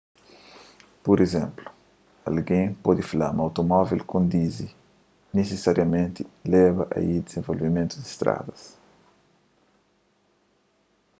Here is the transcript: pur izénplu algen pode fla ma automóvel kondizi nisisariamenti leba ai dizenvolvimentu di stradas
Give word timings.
pur 1.03 1.17
izénplu 1.25 1.67
algen 2.29 2.65
pode 2.85 3.03
fla 3.11 3.27
ma 3.35 3.41
automóvel 3.47 4.01
kondizi 4.13 4.67
nisisariamenti 5.35 6.21
leba 6.53 6.83
ai 6.95 7.07
dizenvolvimentu 7.25 7.93
di 7.99 8.07
stradas 8.15 8.61